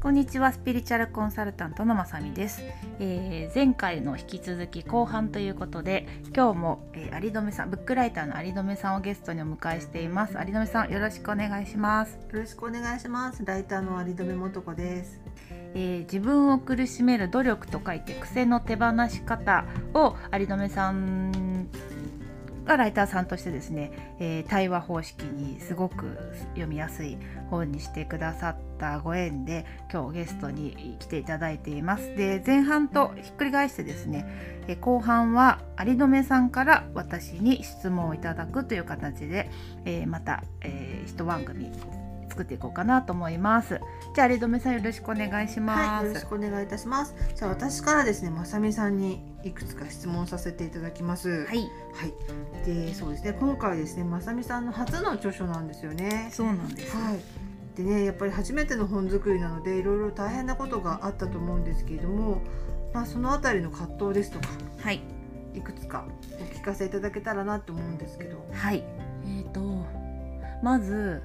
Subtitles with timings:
[0.00, 2.62] こんにちはスピリチュアルコンサルタントのまさみです、
[3.00, 13.44] えー前回の引き続き後半ということで今日も、えー、有留さんブックライターの有留さんをゲストにお迎えしています有留さんよろしくお願いします、よろしくお願いします。
[13.44, 15.20] ライターの有留素子です。
[15.74, 21.66] えー自分を苦しめる努力と書いて癖の手放し方を有留さん
[22.68, 23.90] がライターさんとしてですね、
[24.20, 26.16] えー対話方式にすごく
[26.50, 27.18] 読みやすい
[27.50, 32.14] 本にしてくださったご縁で今日ゲストに来ていただいています。
[32.14, 34.24] で前半とひっくり返してですね、
[34.68, 39.50] えー後半は有留さんから私に質問をいただくという形で、
[39.84, 41.72] えーまた、えー一番組
[42.28, 43.80] 作っていこうかなと思います。
[44.14, 45.88] じゃあ有留さんよろしくお願いします。
[45.88, 47.14] はい、よろしくお願いいたします。
[47.34, 51.46] じゃあ私からですね、まさみさんにいくつか質問させていただきます。
[51.46, 51.58] はい。
[51.94, 53.32] はい、で、そうですね。
[53.32, 56.28] 今回ですね、まさみさんの初の著書なんですよね。
[56.32, 56.96] そうなんです。
[56.96, 57.20] はい。
[57.76, 62.42] でね、やっぱり初めての本作りなので、いろいろ大変なことがあったと思うんですけれども、
[62.92, 64.48] まあそのあたりの葛藤ですとか、
[64.80, 65.02] はい、
[65.54, 66.04] いくつか
[66.40, 68.44] お聞かせいただけたらなと思うんですけど。
[68.52, 68.82] はい、
[69.24, 69.60] えっ、と
[70.62, 71.22] まず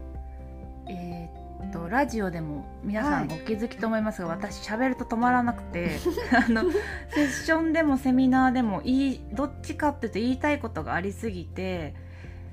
[0.87, 5.97] えっ、とラジオでも皆さんはお気づきと思いますが、私喋ると止まらなくて
[6.33, 6.63] あの
[7.09, 11.95] セッションでもセミナーでもいいどっちかっていうと言いたいことがありすぎて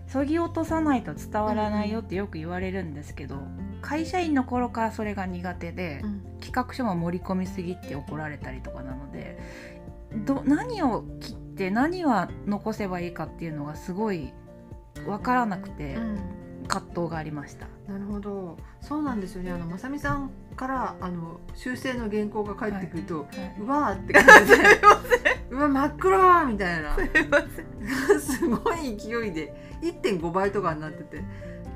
[0.07, 3.37] そぎ落とさないと伝わらないよってよく言われるんですけど、
[3.81, 6.01] 会社員の頃からそれが苦手で。
[6.03, 9.39] うん企画書も盛り込みすぎって怒られたりとかなので
[10.27, 14.33] ど何を切って何は残せばいいかっていうのがすごい
[15.07, 16.19] 分からなくてうん
[16.67, 17.67] 葛藤がありました。
[17.91, 18.57] なるほど。
[18.81, 19.51] そうなんですよね。
[19.51, 23.27] あのまさみさんからあの修正の原稿が返ってくると、
[23.61, 24.59] うわーって感じで。
[25.51, 26.97] うわ真っ黒みたいな。
[28.21, 31.25] すごい勢いで1.5倍とかになってて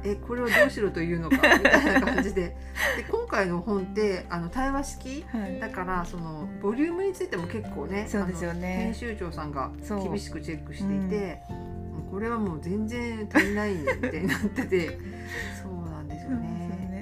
[0.04, 2.56] えこれをどうしろというのかみたいな感じで。
[2.96, 5.58] で今回の本ってあの対話式はい。
[5.58, 8.76] だからそのボリュームについても結構ねそうですよね。
[8.84, 14.98] 編集長さんが厳しくチェックしていて、もうこれはもう全然足りないみたいになってて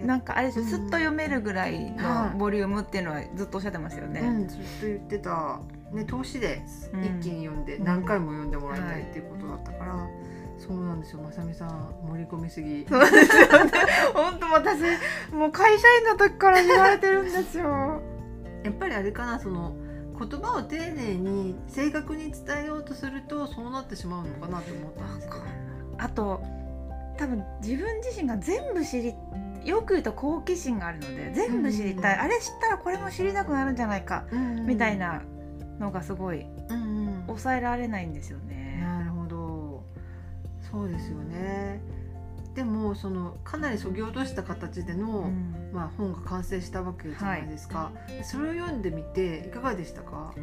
[0.04, 2.34] なんかあれですっと読めるぐらいはい。
[2.34, 4.20] のボリュームっていうのはずっとおっしゃってましたよね。
[4.20, 5.60] うん、ずっと言ってた、
[5.92, 7.84] ね、投資でうん一気に読んでうん。
[7.84, 10.08] 何回も読んでもらいたはいいっていうことだったから、
[10.58, 11.22] そうなんですよ。
[11.22, 12.86] まさみさん盛り込みすぎ。
[12.88, 13.72] そうですよね。
[14.14, 14.80] 本当私
[15.32, 18.00] もう会社員の時から言われてるんですよ。
[18.64, 19.74] やっぱりあれかなその
[20.19, 25.42] 言葉を丁寧に正確に伝えようとするとそうなってしまうのかなと思ったんですけど。
[25.98, 26.42] あと
[27.16, 29.14] 多分自分自身が全部知り
[29.65, 34.25] よく言うと好奇心があるので全部知りたい、うんあれ知ったらこれも知りたくなるんじゃないか、
[34.67, 35.23] みたい、な
[35.78, 37.25] のがすごいうんうん。
[37.27, 38.81] 抑えられないんですよね。
[38.83, 39.84] なるほど。
[40.71, 41.81] そうですよね
[42.54, 45.54] でもそのかなりそぎ落とした形での、うん。
[45.72, 47.92] まあ、本が完成したわけじゃないですか、
[48.22, 50.34] それを読んでみていかがでしたか？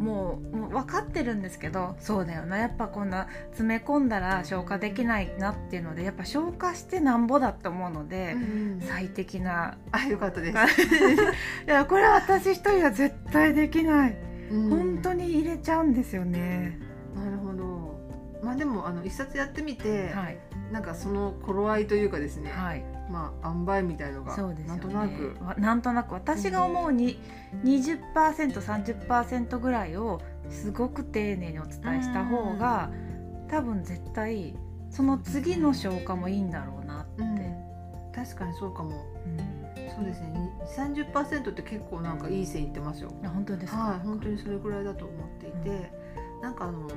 [0.00, 2.58] もうもう分かってるんですけどそうだよな。
[2.58, 8.34] やっぱこんな詰め込んだら消化できないなっていうのでやっぱ消化してなんぼだって思うので、
[8.80, 10.58] 最適なあよかったです、
[11.64, 14.16] いやこれは私一人は絶対できない、
[14.50, 14.68] うん。
[14.68, 16.76] 本当に入れちゃうんですよね。
[17.14, 17.62] なるほど。
[18.42, 20.36] まあでもあの一冊やってみて、はい、
[20.72, 22.84] なんかその頃合いというかですね、はい。
[23.10, 24.76] まあ塩梅みたいのがそうですよね。
[24.76, 25.36] なんとなく。
[25.44, 27.18] わなんとなく私が思うに
[27.62, 32.90] 20%30% ぐらいをすごく丁寧にお伝えした方が
[33.48, 34.56] 多分絶対
[34.90, 38.12] その次の消化もいいんだろうなって、うん。
[38.14, 38.90] 確かにそうかも。
[39.26, 39.62] うん。
[39.94, 40.32] そうですね。
[40.74, 43.12] 30%って結構なんかいい線いってますよ。
[43.24, 45.92] あ本当ですか、はい本当にそれぐらいだと思っていて、
[46.40, 46.88] なんかあの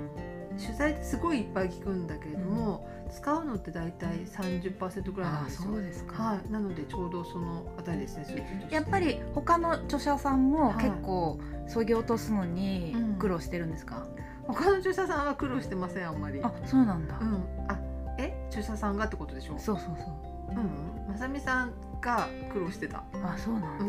[0.58, 5.72] 取材ってすごいいっぱい聞くんだけれども、使うのって大体30%ぐらいなんあですよ。
[5.72, 10.86] そうですか、はい、なのでちょうどそのあたりですね数字としてやっぱり他の著者さんもはい。
[10.86, 14.06] 結構そぎ落とすのにうん苦労してるんですか、
[14.44, 16.40] 他の著者さんは苦労してませんあんまり。
[16.44, 17.44] あそうなんだ、うん。
[17.68, 17.80] あ
[18.18, 18.34] え？
[18.50, 19.58] 著者さんがってことでしょ？
[19.58, 20.04] そうそうそ
[20.52, 20.52] う。
[20.52, 21.12] うん。
[21.12, 23.86] まさみさんが苦労してた、あそうなんだ、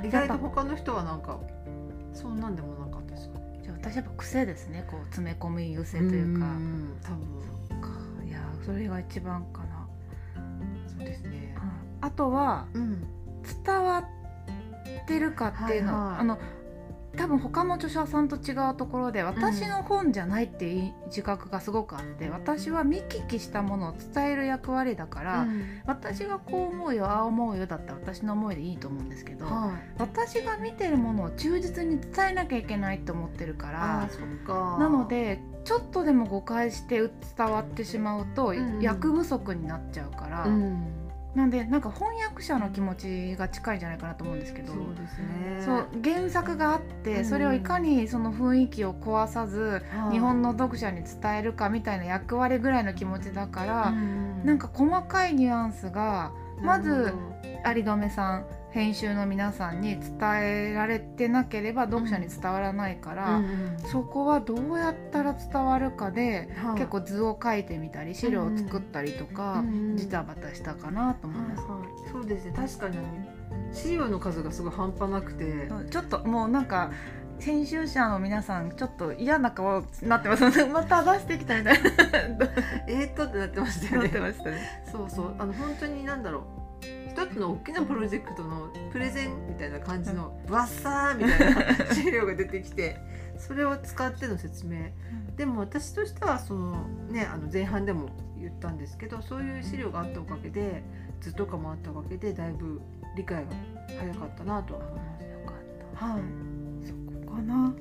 [0.00, 1.40] うん、意外と他の人はなんか
[2.12, 3.60] そんなんでもなかったですかね。
[3.62, 6.92] じゃあ私やっぱ癖ですねこう詰め込み癖というか、ん。
[7.02, 7.80] 多分。
[7.80, 8.05] かいや
[8.66, 9.88] それが一番かな、
[10.88, 11.54] そうですね。
[12.00, 13.06] あとはうん。
[13.64, 14.04] 伝わっ
[15.06, 16.20] てるかっていうの、はいはい。
[16.20, 16.38] あの
[17.16, 25.80] 多分他の著者さんと違うところで私の本じゃないっていう自覚がすごくあって、私は見聞きしたものを伝える役割だから、うん。
[25.86, 30.00] 私がこう思うよああ思うよだったら私の思いでいいと思うんですけど、はい。
[30.00, 37.10] 私が見てるものを忠実に伝えなきゃいけないと思ってるかあらなのでちょっとでも誤解して伝
[37.50, 40.86] わってしまうと、うん役不足になっちゃうから、うん。
[41.34, 45.62] なんでなんか翻訳者の気持ちが近いんじゃないかなと思うんですけどそうですね。
[45.62, 47.24] そう原作があって、うん。
[47.24, 50.12] それをいかにその雰囲気を壊さず、はい。
[50.12, 53.90] 日本の読者に伝えるかみたいな役割ぐらいの気持ちだから、
[54.44, 56.32] なんか細かいニュアンスが
[56.62, 57.12] まず
[57.66, 60.18] 有留さん編集の皆さんに伝
[60.70, 63.42] えられてなければ読者に伝わらないから、
[63.90, 69.64] そこはどうやったら伝わるかで、結構図を書いてみたり資料を作ったりとか、
[69.94, 71.62] ジタバタしたかなと思います。
[72.12, 72.98] そうですね確かに。
[73.72, 75.68] 資料の数がすごい半端なくて。
[75.90, 76.90] ちょっともうなんか
[77.38, 80.48] 編集者の皆さんちょっと嫌な顔になってます。
[80.50, 81.88] ね また出してきたみたいな。
[82.86, 84.10] えーっとってなってましたよね。
[84.90, 85.34] そうそう。
[85.38, 86.42] あの本当になんだろう
[87.16, 92.98] 一つの大きなプロジェクトのプレゼンみたいな感じのわっさーみたいな 資料が出てきて
[93.38, 94.90] それを使っての説明
[95.34, 100.84] でも私としてはそのねあの前半でも言ったんですけどそういう資料があったおかげで
[101.22, 102.82] 図とかもあったおかげでだいぶ
[103.16, 103.50] 理解が
[103.98, 105.24] 早かったなとは思います。
[105.24, 106.06] よかった。
[106.06, 106.22] はい
[106.86, 106.92] そ
[107.28, 107.74] こかな。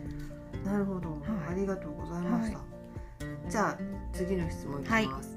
[0.64, 1.20] なるほど、はい
[1.52, 2.58] ありがとうございました。
[2.60, 2.64] は
[3.50, 3.78] じゃあ
[4.14, 5.35] 次の質問いきます。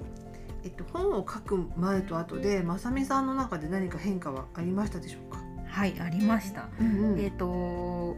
[0.65, 5.43] えっと本を書く前と後でまさみさんの中で何か変化はありましたでしょうか？
[5.67, 6.69] はいありました。
[6.81, 8.17] うんえっ、と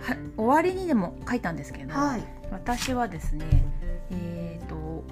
[0.00, 2.24] は終わりにでも書いたんですけど、はい。
[2.50, 3.44] 私はですね
[4.10, 5.04] えっ、と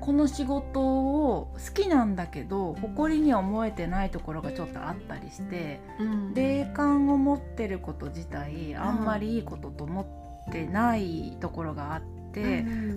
[0.00, 10.02] この仕事を好きなんだけど誇りには思えてないところがちょっとあったりしてうん霊感を持ってること自体あんまりいいことと思
[10.48, 12.21] ってないところがあって、うん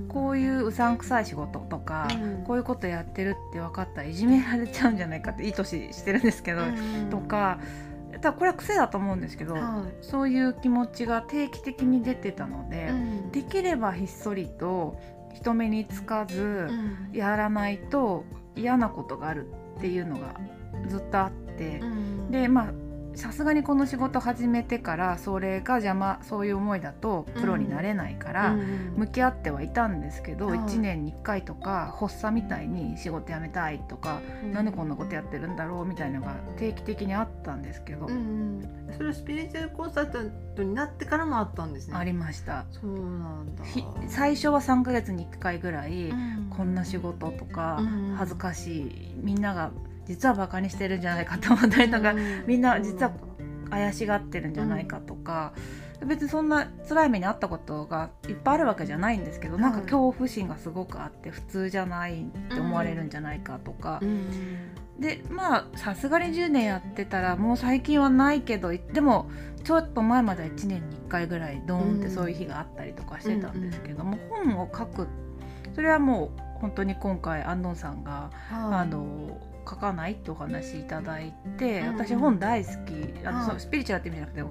[0.09, 2.43] こういううさんくさい仕事とか、うん。
[2.43, 7.09] こういうことやってるって分かったらいじめられちゃうんじゃないかっていい年してるんですけど、うん。
[7.09, 7.59] とか
[8.13, 12.71] ただこれは癖だと思うんですけど、はそういう気持ちが定期的に出てたのい。
[12.71, 13.31] で、うん。
[13.31, 14.97] できればひっそりと
[15.33, 17.09] 人目につかずうん。
[17.11, 18.23] やらないと
[18.55, 19.47] 嫌なことがある
[19.77, 20.39] っていうのが
[20.87, 22.31] ずっとあってう、ん。
[22.31, 22.84] でまあ
[23.15, 28.51] さすがにこの仕事始めてからそれが邪魔そういう思いだとプロになれないから。
[28.51, 28.93] うん。
[28.95, 30.59] 向き合ってはいたんですけど、はい。
[30.59, 34.21] 1年に1回とか発作みたいに仕事辞めたいとか、
[34.51, 41.95] なんでこんなことやってるんだろうみたいなのが定期的にあったんですけど、うんうん、それはスピリチュアルコンサルタントになってからもあったんですね。
[41.97, 42.65] ありました。
[42.71, 43.63] そうなんだ。
[43.65, 46.49] ひ最初は3ヶ月に1回ぐらい、うん。
[46.49, 48.15] こんな仕事とか、うん。
[48.15, 49.15] 恥ずかしい。
[49.17, 49.71] みんなが
[50.05, 52.43] 実はバカにしてるんじゃないかと思ったりとか、うん。
[52.47, 53.11] みんな実は
[53.69, 55.53] 怪しがってるんじゃないかとか、
[56.05, 64.27] 別にそんな辛い目にあったことがいっぱいあるわけじゃないんですけど、なんかはい恐怖心がすごくあって普通じゃないって思われるんじゃないかとか、うん。
[64.99, 69.29] でまあさすがに10年やってたらもう最近はないけどでも
[69.65, 75.07] ちょっと前までは1年に1回ぐらいドーンってそういう日があったりとかしてたんですけども、本を書く
[75.73, 78.75] それはもう本当に今回安藤さんが、はい。
[78.81, 83.25] あの書かないってお話いただいて、うんうん私本大好き。
[83.25, 83.59] あの、はい。
[83.59, 84.41] スピリチュアルって意味じゃなくて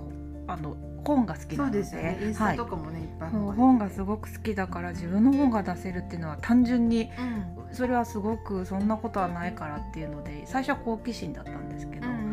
[0.47, 1.85] あの本が好きなので。
[1.85, 2.19] そうですよね。
[2.23, 2.57] インスはい。
[2.57, 7.75] タとかもね、い、っぱい本がすごく好きだから自分の本が出せるっていうのは単純にうん。
[7.75, 12.25] それはすごくそんなことはないからっていうので最初は好奇心だったんですけど、うん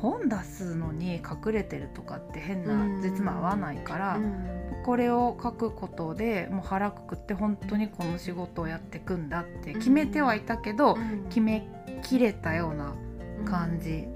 [0.00, 4.82] 本出すのに隠れてるとかって変な絶も合わないから、うん。
[4.84, 11.24] これを書くことでもう腹くくって本当にこの仕事をやっていくんだって決めてはいたけど、うん。
[11.28, 11.66] 決め
[12.04, 12.94] きれたような
[13.44, 14.06] 感じ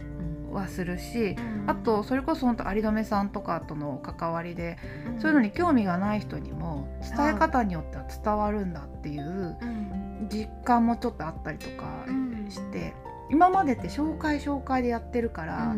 [0.52, 4.78] はするし、あとそれこそ本当有留さんとかとの関わりで、
[5.18, 10.28] そういうのに興味がない人にも伝え方によっては伝わるんだっていううん。
[10.30, 12.46] 実感もちょっとあったりとかうん。
[12.50, 12.94] して、
[13.30, 15.74] 今までって紹介紹介でやってるから、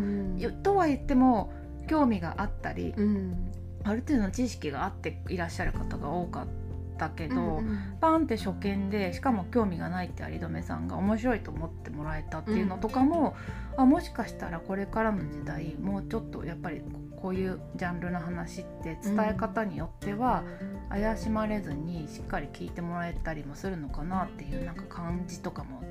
[0.62, 1.52] とは言っても
[1.87, 3.52] 興味があったり、うん。
[3.83, 6.50] ある程度の知識があっていらっしゃる方が多かった
[7.09, 13.37] けど、うんパンって初見でしかも興味がないって有留さんが面白いと思ってもらえたっていうのとかも、
[13.76, 16.80] あもしかしたらこれからの時代もうちょっとやっぱり
[17.21, 20.42] こういうジャンルの話って伝え方によっては
[20.88, 25.83] 怪しまれずにしっかり聞いてもらえたりもするのかなっていうなんか感じとかも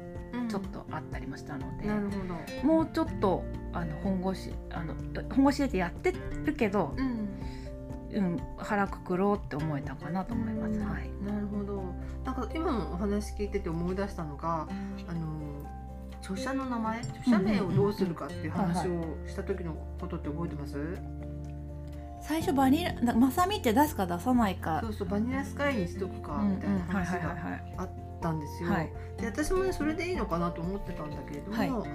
[0.50, 1.88] ちょっとあったりもしたので。
[1.88, 2.18] なるほ
[2.63, 2.68] ど。
[2.68, 4.96] もうちょっとあの本腰あの
[5.36, 6.13] 本腰でやって
[6.46, 7.30] るけど、うん
[8.13, 10.80] うん、腹くくろうって思えたかなと思います。
[10.80, 11.12] うんはい。
[11.24, 11.84] なるほど
[12.25, 14.68] なんか今のお話聞いてて思い出したのが
[15.08, 15.39] あの
[16.22, 20.98] 著者の名前著者名をどうするかっていう話をした時のことって覚えてます、
[22.22, 27.36] 最初バニラなまさみって出すか出さないかそうそうバニラスカイにしとくかうんみたいな話が
[27.78, 27.89] あっ
[28.22, 28.70] たんですよ。
[28.70, 31.89] はいで私もねそれでいいのかなと思ってたんだけれども、はい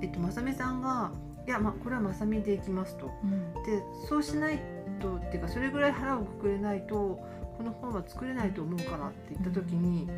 [0.00, 1.10] えっとまさみさんが
[1.46, 3.10] いやまあこれはまさみでいきますと。
[3.24, 4.60] うんでそうしない
[4.98, 7.18] とっていうかそれぐらい腹をくくれないと
[7.58, 10.08] この本は作れないと思うからって言った時に、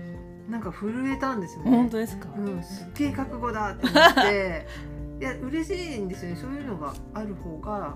[0.51, 1.71] なんか震えたんですよね。
[1.71, 4.67] 本当ですか、うん、すっげえ覚悟だって思って。
[5.21, 6.37] いや嬉しいんですよね。
[6.37, 7.95] そういうのがある方が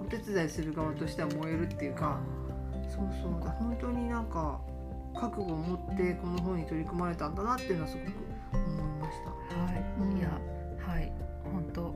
[0.00, 2.18] お手伝いする側としては燃えるっていうか。
[2.88, 3.32] そうそう。
[3.32, 4.60] 本当になんか
[5.14, 8.08] 覚悟を持ってこの本に取り組まれたんだなっていうのはすごく
[8.54, 9.56] 思いました。
[9.56, 10.18] はい、うん。
[10.18, 10.28] いや
[10.78, 11.12] はい。
[11.52, 11.94] 本当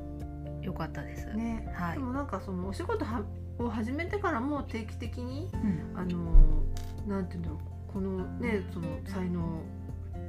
[0.62, 1.92] 良かったです、ね、はい。
[1.94, 3.22] でもなんかそのお仕事は
[3.58, 6.18] を始めてからも定期的にうんあの
[7.06, 7.58] なんていうんだろう
[7.92, 9.62] このねその才能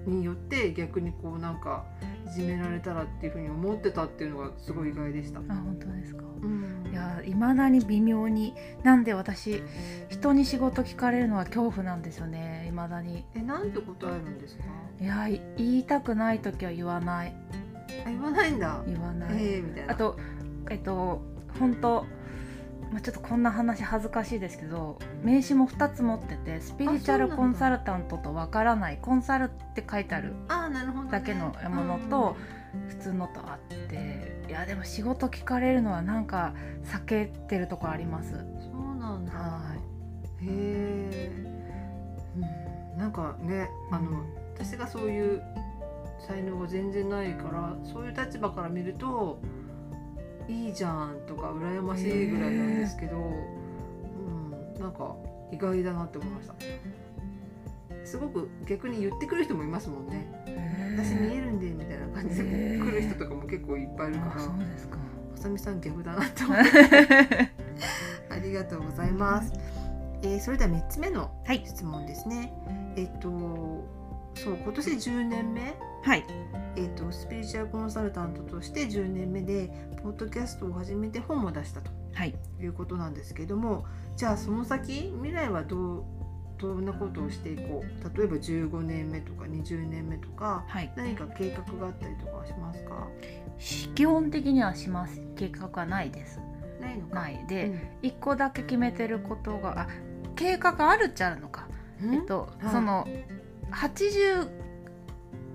[0.05, 1.83] によって逆にこうなんか
[2.25, 5.39] いじめられたらっていうふうに思ってたっていうのがすごい意外でした。
[5.39, 8.53] あ本当ですかうんいやいまだに微妙に
[8.83, 9.61] なんで私
[10.09, 14.63] 人に仕事聞かれるのは恐怖なんですよねいまだにえなんて答えるんですか？
[15.01, 17.35] いやい言いたくない時は言わない
[18.05, 18.81] あ言わないんだ。
[18.87, 19.93] 言わない、ええみたいな。
[19.93, 20.17] あと
[20.69, 21.21] えっと
[21.59, 22.05] 本当
[22.91, 30.33] まあ、ちょっとこんな話恥ずかしいですけど名刺も2つ持っててスピリチュアルコンサルタントとわからないコンサルって書いてある
[31.11, 32.35] だけのものと
[32.87, 36.53] 普通のとあっていやでも仕事聞かれるのはなんか
[36.85, 38.33] 避けてるところあります。
[38.33, 39.31] うんそうなんだ。
[39.33, 39.75] は
[40.41, 41.31] へえ。
[42.37, 42.97] うん。
[42.97, 45.41] なんかねあの、私がそういう
[46.25, 49.39] 才能が全然ないからそういう立場から見ると
[50.47, 53.19] いいじゃんとか羨ましいぐらいなんですけど、う
[54.79, 55.15] ん、なんか
[55.51, 56.55] 意外だなって思いました。
[58.05, 60.25] すごく逆に言ってくる人もいますもんね。
[60.95, 64.97] 私見えるんでみたいな感じで来る人とかも結構いっぱいいるかあらそうですか。
[65.31, 67.51] まさみさん逆だなって思って。
[68.31, 69.53] ありがとうございます、
[70.21, 71.61] えーそれでは3つ目のはい。
[71.65, 72.53] 質問ですね。
[72.95, 73.29] えっと
[74.35, 75.75] そう今年10年目、
[76.07, 76.25] はい。
[76.77, 79.69] えっとスピリチュアルコンサルタントとして10年目で
[80.01, 82.33] ポッドキャストを始めて本も出したとはい。
[82.61, 83.83] いうことなんですけども、
[84.15, 86.03] じゃあその先未来はどう
[86.59, 88.17] どんなことをしていこう？
[88.17, 90.89] 例えば15年目とか20年目とかはい。
[90.95, 93.05] 何か計画があったりとかはしますか？
[93.93, 95.21] 基本的にはします。
[95.35, 96.39] 計画はないです。
[96.79, 97.15] ないのか？
[97.15, 97.81] ないで、うん。
[98.01, 99.87] 一個だけ決めてることがあ
[100.37, 101.67] 計画あるっちゃあるのか、
[102.01, 102.13] うん？
[102.13, 102.71] えっと、はい。
[102.71, 103.05] その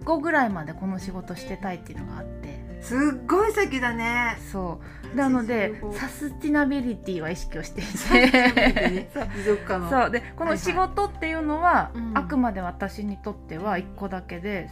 [0.04, 2.62] 85ぐらいまでこの仕事してたいっていうのがあって。
[2.80, 4.38] すっごい先だね。
[4.50, 4.80] そ
[5.12, 5.16] う。
[5.16, 10.10] なので85サスティナビリティは意識をしていねてそう。
[10.10, 14.68] でこの仕事っていうのは、うんあくまで私にとっては1個だけで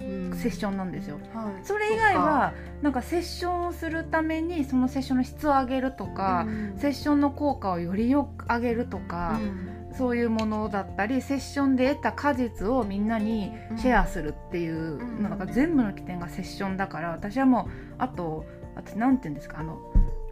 [0.00, 0.36] うん。
[0.36, 1.18] セッションなんですよ。
[1.32, 1.64] はい。
[1.64, 2.52] それ以外は
[2.82, 6.78] なんかセッションをするためにそのセッションの質を上げるとか、うん。
[6.78, 15.22] セッションの効果をよりよく上げるとか、うんそういうものだったりセッションで得た果実をみんなにシェアするっていううん。
[15.22, 19.78] のが全部の起点がセッションだから私はもうあと私なんて言うんですかあの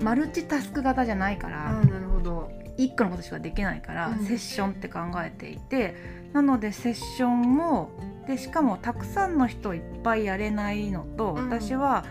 [0.01, 2.51] マルチタスク型じゃないからなるほど。
[2.77, 4.25] 一個のことしかできないから、うん。
[4.27, 5.95] セッションって考えていて
[6.33, 7.91] なのでセッションも
[8.27, 11.49] でしかもたくさんの人いっぱいやれないのと、うん。
[11.49, 12.05] 私は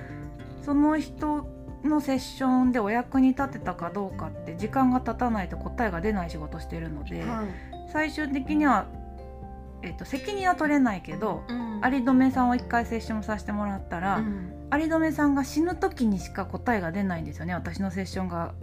[0.64, 1.46] その人
[1.84, 7.90] のセッションでお役に立てたかどうかって時間が経たないと答えが出ない仕事してるので、はい。
[7.92, 8.88] 最終的には、
[9.82, 11.82] えっと責任は取れないけど、うん。
[11.84, 14.54] 有留さんを一回セッションさせてもらったら、うん。
[14.80, 18.54] 有留さんが死ぬ時にしか答えが出ないんですよね私のセッションが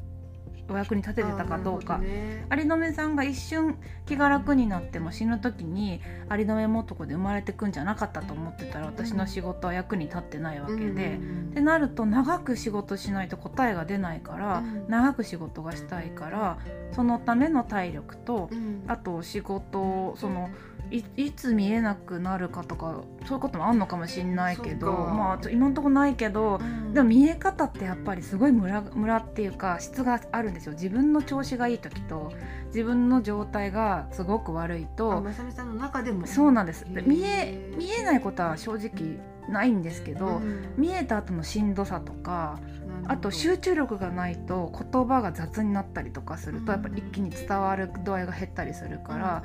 [0.72, 1.94] お役に立ててたかどうか。
[1.94, 6.00] あーなるほどね有留さんが一瞬気が楽になっても死ぬ時に
[6.30, 11.18] 有留もとこで生まれてくんじゃなかったと思ってたら私の仕事は役に立ってないわけで。
[11.20, 16.58] うんってなると長く仕事しないと答えが出ないから、うん長く仕事がしたいから
[16.92, 20.50] そのための体力とうんあと仕事その
[20.90, 26.94] いいつ見えなくなるかとかそういうこともあんのかもしれないけどまあ今のところないけど、うん。
[26.94, 30.72] でも見え方ってやっぱりすごいムラムラっていうか質があるんですよ。
[30.72, 32.32] 自分の調子がいい時と
[32.66, 36.26] 自分の状態がすごごく悪いあとまさみさんの中でも。
[36.26, 36.86] そうなんです。
[36.88, 39.18] 見え見えないことは正直
[39.48, 40.74] ないんですけど、うん。
[40.76, 42.60] 見えた後のしんどさとか
[43.06, 49.42] あと集中力がないと言葉が雑になったりとかするとやっぱり一気に伝わる度合いが減ったりするから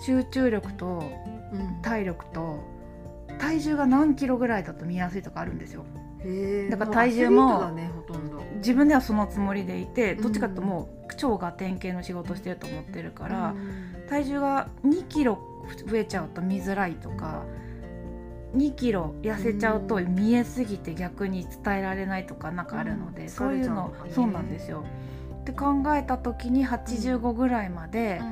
[0.00, 0.86] 集中力と
[1.52, 1.60] うん。
[1.60, 2.64] うん体力と
[3.38, 5.84] 体重が何キロぐらいだと見やすいとかあるんですよ。
[6.70, 7.70] だから体重も
[8.56, 14.08] 自分ではそのつもりでいてうんどっちかというともう超ガテン系の仕事してると思ってるから、うん。
[14.08, 15.38] 体重が2キロ
[15.86, 17.44] 増えちゃうと見づらいとか
[18.56, 20.14] 2キロ痩せちゃうとうん。
[20.14, 23.28] 見えすぎて逆に伝えられないとかなんかあるので、うん。
[23.28, 24.84] そういうのそうなんですよ。
[25.42, 28.22] って考えた時に85ぐらいまで、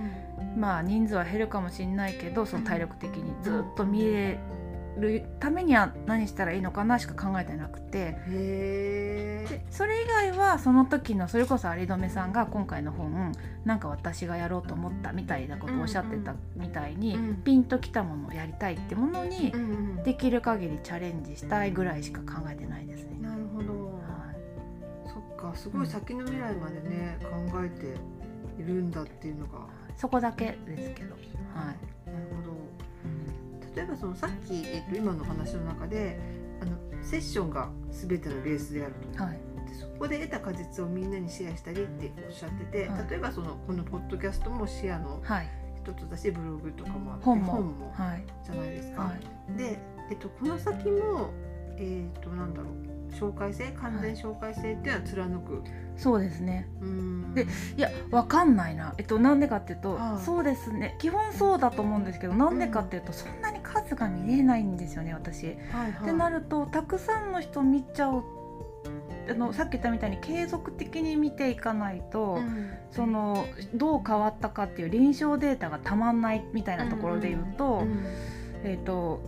[0.57, 4.39] まあ人数は減るかもしれないけどその体力的にずっと見れ
[4.99, 8.17] るためには何したらいいのかなしか考えてなくて。
[9.71, 13.33] それ以外はその時のそれこそ有留さんが今回の本
[13.65, 17.43] なんか私がやろうと思ったみたいなことをおっしゃってたみたいに、うん。
[17.43, 19.65] ピンときたものをやりたいってものにうんう
[20.01, 20.05] ん。
[20.05, 23.19] できる限りチャレンジしたいぐらいしか考えてないですね。
[23.21, 23.73] なるほど。
[23.73, 24.01] は
[24.35, 25.09] い。
[25.09, 27.97] そっかすごい先の未来までね、考えて
[28.63, 29.67] いるんだっていうのが
[30.03, 32.11] そこだけですけど、はい。
[32.11, 33.77] なるほど。
[33.77, 36.19] 例えばそのさっき、えっと、今の話の中で
[36.61, 39.23] あのセッションが全てのベースであると。
[39.23, 39.39] はい。
[39.65, 43.11] でそこで得た果実をみんなにシェアしたりっておっしゃってて、はい。
[43.11, 45.49] 例えばそのこのポッドキャストもシェアのはい。
[45.77, 47.93] 一つだしブログとかもあって本も。
[47.97, 48.25] じはい。
[48.51, 49.03] ゃないですか。
[49.03, 49.15] は
[49.55, 49.57] い。
[49.57, 49.79] で、
[50.11, 51.31] えっと、この先も
[51.77, 52.73] えっとなんだろう
[53.13, 55.63] 紹介性完全紹介性っていうのは貫く、
[55.97, 56.69] そうですね。
[56.81, 57.35] うん。
[57.35, 58.95] でいやわかんないな。
[58.99, 60.25] えっとなんでかっていうと、はい。
[60.25, 60.97] そうですね。
[60.99, 65.47] 基本そうだと思うんですけどなんでかっていうと、そんなに数が見れないんですよね私。
[65.47, 68.25] はいはい、ってなるとたくさんの人見ちゃう
[69.31, 72.71] あのさっき言ったみたいに継続的に見ていかないと、うん。
[72.91, 78.05] そのどう変わったかっていう臨床データがたまんないみたいなところで言うと,、うん。
[78.65, 79.21] えー、と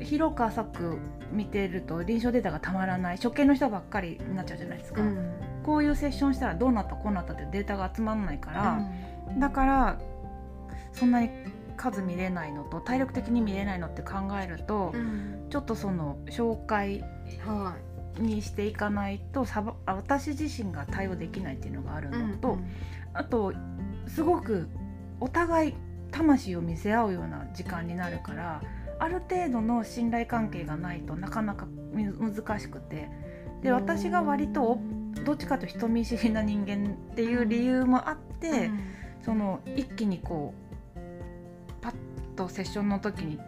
[0.00, 0.98] 広く浅く
[1.32, 5.30] 見てると臨床データがたまらない初見の人ばっかりになっちゃうじゃないですか、うん。
[5.62, 8.80] こういうセッションしたらどうなったこうなったってデータが集まらないから、
[9.28, 9.40] うん。
[9.40, 9.98] だから
[10.92, 11.30] そんなに
[11.76, 15.46] 数見れないのと体力的に見れないのって考えると、うん。
[15.50, 17.04] ちょっとその紹介
[17.44, 17.76] は
[18.18, 22.58] にしていかないとさばあ私自身が対応できないっていうのがあるい、のと、
[23.14, 23.52] あと
[24.06, 24.68] すごく
[25.20, 25.74] お互い
[26.10, 28.62] 魂を見せ合うような時間になるから
[28.98, 33.08] ある程度の信頼関係がないとなかなかみ難しくて。
[33.62, 34.80] で私が割とお
[35.24, 38.80] どっちかと人見知りな人間っていう理由もあって、うん。
[39.20, 40.54] その一気にこ
[40.94, 40.98] う
[41.80, 41.94] パッ
[42.36, 43.38] とセッションの時に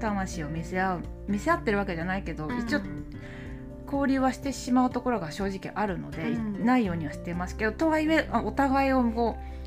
[0.00, 2.80] 魂を見せ合う見せ合ってるわけじゃないけど、一応
[3.84, 6.66] 交流はしてしまうところが正直あるので、うん。
[6.66, 9.65] ないようにはしてますけどとはいえあお互いをこう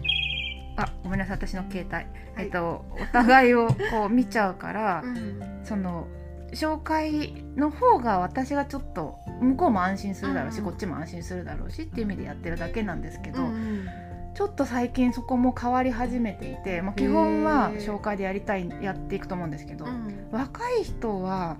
[0.80, 2.06] あごめんなさい私の携帯、
[2.42, 5.62] えっとお互いをこう見ちゃうから、うん。
[5.64, 6.08] その
[6.54, 10.66] 紹介の方が私がちょっと向こうも安心するだろうし、うん。
[10.66, 13.88] こっちも安心するだろうしっていう意味でやってるだけなんですけど、うん。
[14.34, 20.28] ちょっと最近そこも変わり始めていて、まあ、基本は紹介でやりたいやっていくと思うんですけど、うん。
[20.32, 21.58] 若い人は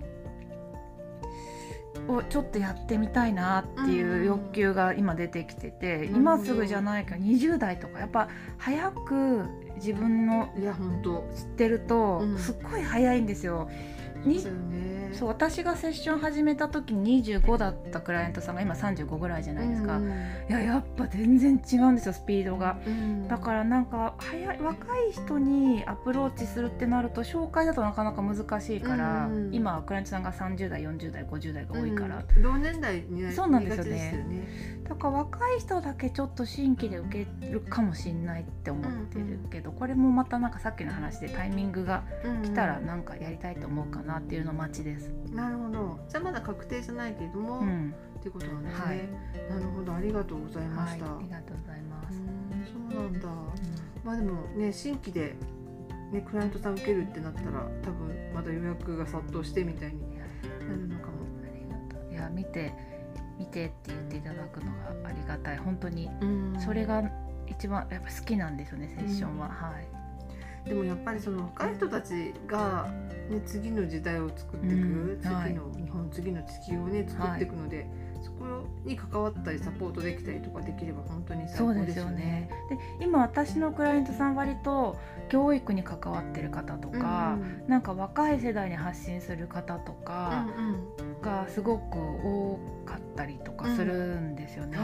[2.10, 6.16] をちょっとやってみたいなっていう欲求が今出てきてて、うん。
[6.18, 9.46] 今すぐじゃないけど20代とかやっぱ早く
[9.76, 11.28] 自分のいや本当。
[11.36, 12.38] 知ってるとうん。
[12.38, 13.70] すっごい早いんですよ。
[13.70, 14.90] うだよね。
[15.14, 20.08] そう私がセッション始めた時25だったクライアントさんが今35ぐらいじゃないですか、うん。
[20.08, 20.12] い
[20.50, 22.78] ややっぱ全然違うんですよスピードが。
[22.86, 23.28] うん。
[23.28, 29.56] だからなんか早い若い人にアプローチするってなると紹介だとなかなか難しいから、うんうん。
[29.56, 33.90] 今はクライアントさんが30代40代50代が多いから、うん同年代にそうなんですよね。
[34.30, 34.80] ね。
[34.88, 42.04] だから若い人だけちょっと新規で受けるかもしんないって思ってるけど、これもまたなんかさっきの話でタイミングが
[42.44, 45.10] 来たらなんかやりたいと思うかなっていうの待ちです。
[45.32, 46.00] なるほど。
[46.10, 48.98] じゃあまだ確定じゃないけれども、っうん、ていうことなんですね、はい。
[49.50, 49.94] なるほど。
[49.94, 52.16] ありがとうございまはい、した、ありがとうございます。
[52.16, 52.40] うん
[52.92, 53.28] そうなんだ。
[54.04, 55.36] まあでもね新規で
[56.12, 60.26] ねクライアントさん受けるってなったら多分まだ予約が殺到してみたいにな
[60.68, 61.14] るのかも。
[61.44, 62.12] ありがとう。
[62.12, 62.74] いや見て
[63.38, 65.58] 見てって言っていただくのがありがたい。
[65.58, 66.10] 本当に。
[66.22, 66.56] うん。
[66.60, 67.04] それが
[67.48, 69.52] 一番やっぱ好きなんですよねセッションは、うん。
[69.54, 69.99] はい
[70.70, 72.88] でもやっぱりその若い人たちが、
[73.30, 74.78] ね、次の時代を作っていく、う
[75.18, 75.50] んはい。
[75.50, 77.88] 次の日本次の地球をね作っていくので、
[78.22, 78.46] そこ
[78.86, 82.12] に関わったりサポートできたりとかできれば本当に最高そうでですすよね。
[82.12, 82.50] よね。
[83.00, 84.96] で今私のクライアントさん割と
[85.30, 87.68] 教育に関わってる方とか、うん。
[87.68, 90.48] なんか若い世代に発信する方とうんか
[91.22, 94.78] がすごく多かったりとかするんですよね。
[94.78, 94.84] は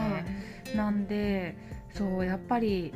[0.74, 0.76] い。
[0.76, 1.56] なんで
[1.92, 2.92] そうやっぱり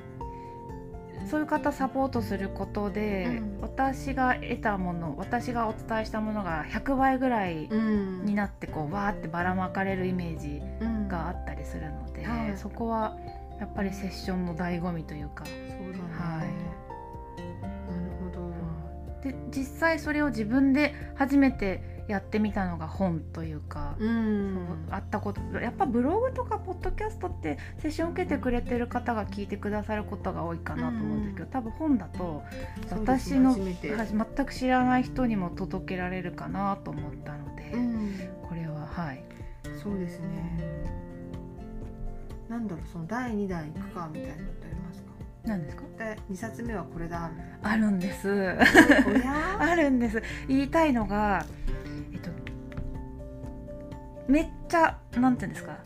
[1.26, 3.60] そういう方サポートすることで、うん。
[3.60, 8.24] 私が得たもの私がお伝えしたものが100倍ぐらいうん。
[8.24, 11.08] になってこうわーってばらまかれるイメージうん。
[11.08, 12.56] があったりするので、はい。
[12.56, 13.16] そこは
[13.58, 15.44] やっぱりセッションの醍醐味というか。
[15.44, 16.48] そうだね、はい。
[17.62, 24.54] なるほど、で実際それを自分で初めてやってみたのが本というか、うん。
[24.54, 24.60] そ
[24.92, 32.42] うあったことやっぱブログとかポッドキャストってセッション受けてくれてる方が聞いてくださることが多いかなと思うんですけど、多分本だと
[32.90, 33.94] 私の初めて。
[33.94, 38.10] は全く知らない人にも届けられるかなと思ったので、うん。
[38.48, 39.22] これははい。
[39.82, 40.60] そうですね。
[42.48, 45.10] なんだろうその第2弾行くかみたいなのってありますか？
[45.44, 45.82] 何ですか？
[45.98, 47.30] で2冊目はこれだ
[47.62, 48.28] あるんです。
[49.60, 50.20] あるんです。
[50.48, 51.79] 言いたいのがえっと
[54.30, 55.76] めっちゃなんていうんですか？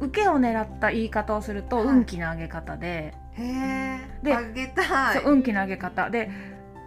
[0.00, 1.86] 受けを狙った言い方をすると、はい。
[1.86, 3.14] 運気の上げ方で。
[3.34, 5.20] へえであげたい。
[5.22, 6.10] そう運気の上げ方。
[6.10, 6.30] で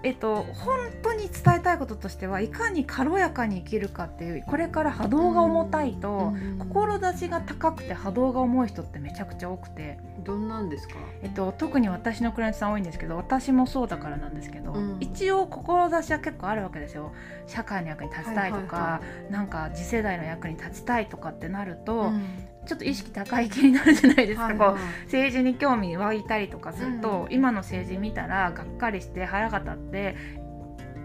[0.04, 10.96] えっと本当に伝えたいこととしてはいかに軽やかに生きるかっていうこれから波動が重たいと、うん志が高くて波動が重い人ってめちゃくちゃ多くて、どんなんですか？
[11.22, 14.98] えっと、特に私のクライアントさん多いんですけど私もそうだからなんですけど、うん。
[15.00, 17.14] 一応志は結構あるわけですよ。
[17.48, 22.24] 社会の役に立ちたいとか、はいはいはなんか次世代の役に立ちたいとかってなると、うん
[22.66, 24.74] ちょっと意識高い気になるじゃないですか、はいはい。
[24.74, 27.34] こう政治に興味湧いたりとかすると、うん。
[27.34, 30.16] 今の政治見たらがっかりして腹が立って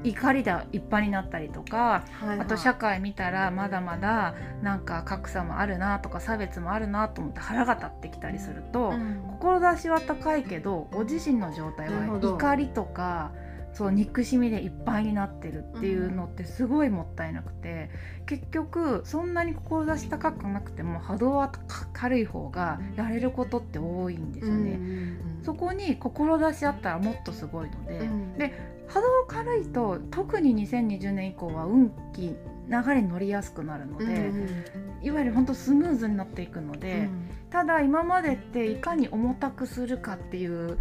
[0.05, 2.41] 怒りでいっぱいになったりとか、はいはい。
[2.41, 9.23] あと社会見たらまだまだなんか格差もあるなとか差別もあるなと思って腹が立ってきたりすると、うん。
[9.41, 13.33] 志は高いけどご自身の状態は怒りとか
[13.79, 17.91] そう憎しみでいっぱいになってるっていうのってすごいもったいなくて、
[18.27, 21.53] 結局そんなに志高くなくても波動は
[21.93, 24.73] 軽い方がやれることって多いんですよね。
[24.73, 28.37] うんうんうんそこに志あったらもっとすごいので、うん。
[28.37, 28.53] で
[28.89, 32.23] 波動軽いと特に2020年以降は運気
[32.69, 34.15] 流れに乗りやすくなるので、うんう
[35.03, 35.07] ん。
[35.07, 37.31] いわゆる本当スムーズになっていくので、うん。
[37.51, 40.79] ただ今までっていかに重たくするかっていう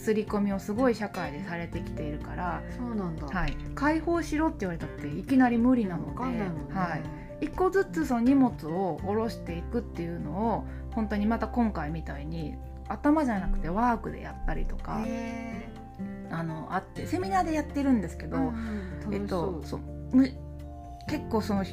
[0.00, 3.26] 刷り込みをすごい社会でされてきているから、そうなんだ。
[3.26, 6.74] はい、解放しろって言われたっていきなり無理なので、わかんないもんね。
[6.74, 6.96] は
[7.40, 12.54] い、一個ずつその荷物を下ろしていくっていうのを本当にまた今回みたいに
[12.88, 15.68] 頭じゃなくてワークでやったりとか、へ
[16.30, 19.80] あのあってセミナーでやってるんですけど、ーうんえっとそうそ
[20.12, 20.16] う。
[20.16, 20.28] む
[21.08, 21.64] 結構その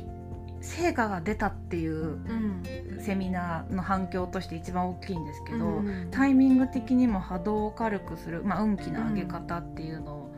[0.62, 2.64] 成果が出たっていううん。
[3.00, 5.88] セミナーの反響として一番大きいんですけど、うん。
[5.88, 10.30] うんタイミング的にも波動を軽くする、まあ、運気の上げ方っていうの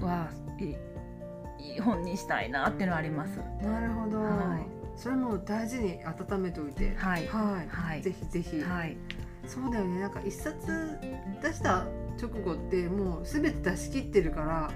[0.00, 0.64] は、い
[1.62, 3.38] いい本にしたいなっていうのはあります。
[3.62, 4.98] なるほど、はい。
[4.98, 6.94] それも大事に温めておいて。
[6.96, 7.26] はい。
[7.26, 8.02] はい、はい。
[8.02, 8.96] ぜひぜひ、はい、
[9.46, 10.00] そうだよね。
[10.00, 10.98] なんか一冊
[11.42, 11.86] 出した
[12.20, 14.70] 直後ってもう全て出し切ってるから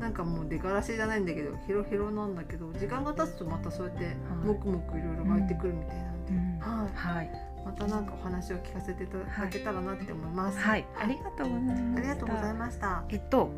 [0.00, 7.30] なんかもう出がらしじゃないんだけどヘロヘロなんだけど時間が経つとまたそうやってもくもくいろいろ湧いてくるみたいなんで、うんはいはい、
[7.64, 10.58] またなんかお話を聞かせていただけたらなって思います。
[10.58, 11.98] はい、ありがとうございました。
[11.98, 13.04] ありがとうございました。
[13.10, 13.50] えっと、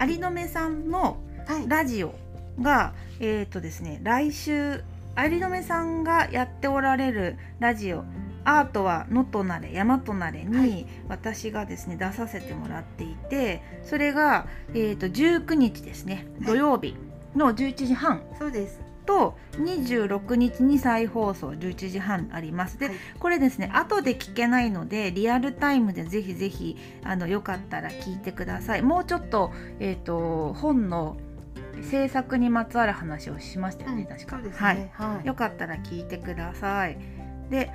[0.00, 1.16] 有留さんの
[1.46, 1.68] はい。
[1.68, 2.14] ラジオ
[2.60, 4.84] が、えっ、とですね、来週
[5.16, 8.04] 有留さんがやっておられるラジオ
[8.44, 10.86] アートは野となれ山となれに、はい。
[11.08, 16.46] 私がですね出させてもらっていてそれが、えー、と19日ですねはい。
[16.48, 16.96] 土曜日
[17.36, 18.80] の11時半そうです。
[19.04, 22.78] と26日に再放送11時半あります。
[22.78, 22.96] で、はい。
[23.18, 28.82] これですね後で聞けないのでリアルタイムでぜひぜひあのよかったら聞いてください。
[28.82, 31.16] もうちょっと,、えー、と本の
[31.82, 34.36] 制作にまつわる話をしましたよね、確か。
[34.36, 34.76] そうですはい。
[34.76, 34.90] ね。
[34.94, 35.26] はい。
[35.26, 36.96] よかったら聞いてください。
[37.50, 37.70] で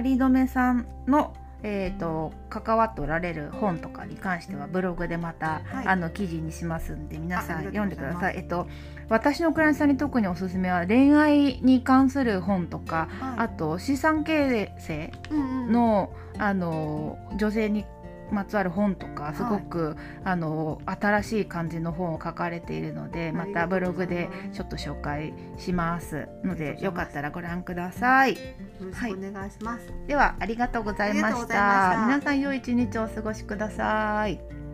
[0.00, 5.86] 有留さんのえー、と関わっておられる本とかに関してはブログでまた、はい。
[5.86, 8.36] あの記事にしますんで皆さん読んでください。
[8.36, 8.68] えっと
[9.08, 13.38] 私のクライアントさんに特におすすめは恋愛に関する本とか、はい。
[13.38, 17.84] あと資産形成うんうんの,、あの女性に
[18.30, 28.34] まつわる本とかすごく、あの新しい感じの本を書かれているのでまたブログでちょっと紹介しますのでよかったらご覧ください。
[28.34, 28.38] よ
[28.80, 29.92] ろしくお願いします。
[30.06, 31.46] ではありがとうございまありがとうした。
[31.46, 34.65] ございました皆さん良い一日をお過ごしください。